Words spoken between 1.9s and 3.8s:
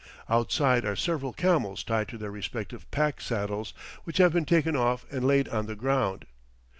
to their respective pack saddles,